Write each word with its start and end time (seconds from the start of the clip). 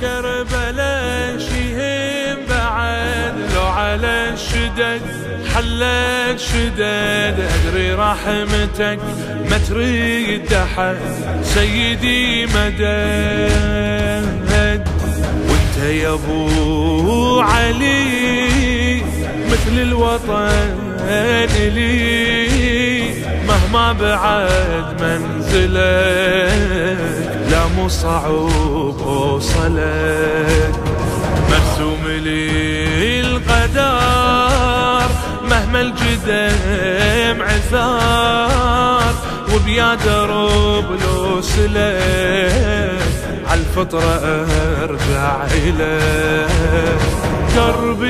كربلاء 0.00 1.38
شيهم 1.38 2.36
بعد 2.48 3.34
لو 3.54 3.62
على 3.62 4.30
الشدد 4.34 5.00
حلت 5.54 6.40
شدد. 6.40 7.36
أدري 7.54 7.94
رحمتك 7.94 8.98
ما 9.50 9.58
تريد 9.68 10.52
أحد 10.52 10.96
سيدي 11.42 12.46
مدد. 12.46 13.90
وأنت 15.48 15.76
يا 15.90 16.14
أبو 16.14 17.40
علي 17.40 19.02
مثل 19.50 19.74
الوطن 19.82 20.90
لي 21.74 23.14
مهما 23.48 23.92
بعد 23.92 25.02
منزلك 25.02 25.80
لا 27.50 27.66
مو 27.76 27.88
صعب 27.88 28.50
اوصلك 29.60 30.74
مرسوم 31.50 32.06
لي 32.06 33.20
القدر 33.20 35.08
مهما 35.50 35.80
الجدم 35.80 37.42
عثار 37.42 39.14
وبيا 39.54 39.94
درب 39.94 40.84
لو 41.02 41.40
سلك 41.42 43.00
عالفطرة 43.50 44.46
أرجع 44.82 45.44
إليك 45.44 46.29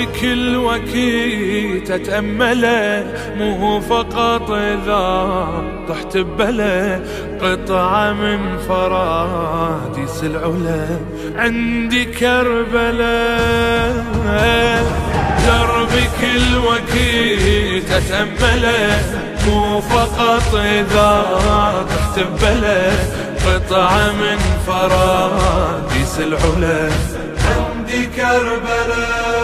دربي 0.00 0.20
كل 0.20 0.56
وقت 0.56 1.90
اتأمله 1.90 3.04
مو 3.36 3.80
فقط 3.80 4.50
إذا 4.50 5.48
طحت 5.88 6.16
ببلة 6.16 7.00
قطعة 7.42 8.12
من 8.12 8.58
فراديس 8.68 10.24
العلا. 10.24 10.86
عندي 11.36 12.04
كربلاء 12.04 13.94
دربي 15.46 16.04
كل 16.20 16.58
وقت 16.58 17.90
اتأمله 17.90 19.00
مو 19.46 19.80
فقط 19.80 20.54
إذا 20.54 21.24
طحت 21.90 22.18
ببلة 22.18 22.92
قطعة 23.46 24.12
من 24.12 24.38
فراديس 24.66 26.18
العلا. 26.18 26.90
عندي 27.50 28.06
كربلاء 28.06 29.39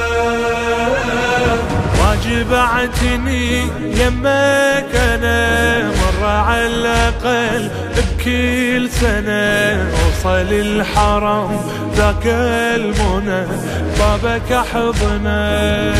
واجبعتني 2.16 3.60
يمك 3.82 4.94
أنا 4.94 5.82
مرة 5.88 6.26
على 6.26 6.66
الاقل 6.66 7.70
بكل 7.96 8.88
سنة 8.90 9.90
اوصل 9.90 10.52
الحرم 10.52 11.60
ذاك 11.96 12.26
المنى 12.76 13.46
بابك 13.98 14.52
احضنه 14.52 15.94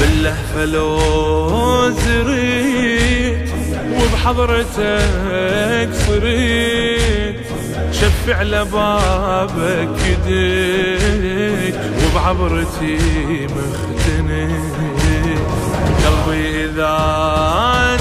باللهفة 0.00 0.64
لو 0.64 1.90
زريت 1.90 3.50
وبحضرتك 3.94 5.88
صريت. 6.06 7.49
شفع 7.92 8.42
لبابك 8.42 9.96
يديك 10.06 11.74
وبعبرتي 12.04 12.98
مختني 13.46 14.48
قلبي 16.04 16.64
إذا 16.64 16.96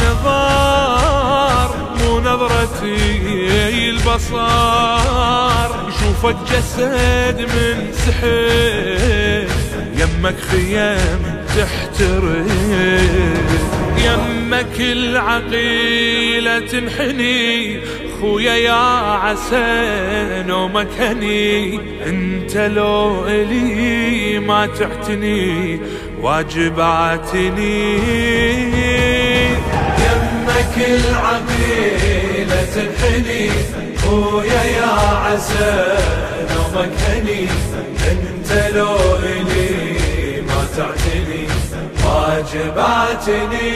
نظر 0.03 1.69
مو 1.99 2.19
نظرتي 2.19 3.89
البصار 3.89 5.69
يشوفك 5.89 6.37
جسد 6.51 7.37
من 7.39 7.77
سحر 7.93 9.47
يمك 9.95 10.35
خيام 10.51 11.21
تحترق. 11.47 12.47
يمك 13.97 14.77
العقيلة 14.79 16.59
تنحني 16.59 17.79
خويا 18.21 18.55
يا 18.55 18.73
عسى 19.23 20.43
نومك 20.47 20.87
هني 20.99 21.79
أنت 22.05 22.57
لو 22.57 23.27
إلي 23.27 24.39
ما 24.39 24.65
تعتني 24.65 25.79
واجباتني. 26.21 27.93
يمك 30.03 30.75
العقيلة 30.77 32.63
تنحني 32.75 33.49
خويا 33.97 34.63
يا 34.63 34.91
عسى 35.25 35.97
نومك 36.51 36.93
هني 37.07 37.47
أنت 38.11 38.49
لو 38.75 38.97
إلي 39.23 40.41
ما 40.41 40.65
تعتني 40.77 41.43
واجباتني. 42.05 43.69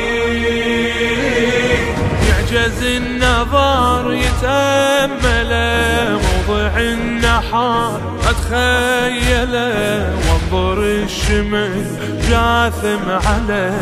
يعجز 2.53 2.83
النظر 2.83 4.13
يتأمله 4.13 6.19
موضع 6.21 6.77
النحار. 6.77 8.01
أتخيله 8.29 10.13
وانظر 10.29 10.83
الشمس 10.83 11.87
جاثم 12.29 13.09
على 13.09 13.73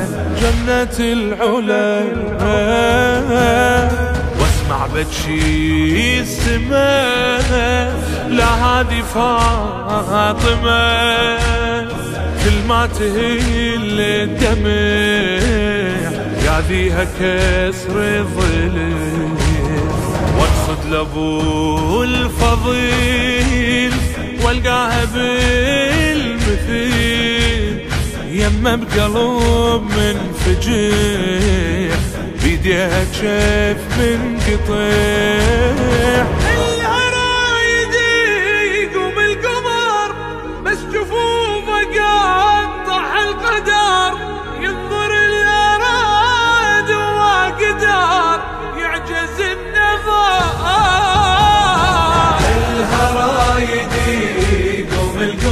جنة 0.41 0.97
العلا. 0.99 2.03
واسمع 4.39 4.87
بتشي 4.95 6.21
السماء 6.21 7.51
لا 8.29 8.51
فاطمة. 10.11 11.37
كل 12.43 12.57
ما 12.67 12.81
تهل 12.85 13.99
الدمع. 13.99 16.00
يا 16.61 16.67
ذيها 16.67 17.03
كسر 17.03 17.95
الظلم 17.97 19.37
واقصد 20.37 20.81
لابو 20.91 22.03
الفضيل 22.03 23.93
والقاها 24.45 25.05
بالمثيل. 25.05 26.51
يمه 28.31 28.75
بقلب 28.75 29.83
منفجر 29.97 30.91
بيديها 32.43 33.03
كشف 33.03 33.81
من 33.97 34.19
قطيع 34.39 36.25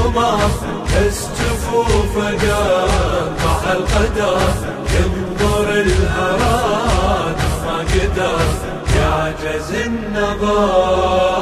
القمر 0.09 0.49
بس 0.85 1.27
جفوفه 1.39 2.31
قطع 3.39 3.71
القدر 3.71 4.41
ينظر 4.95 5.69
الهراد 5.69 7.35
قدر 7.79 8.39
يعجز 8.95 9.71
النظر. 9.85 11.38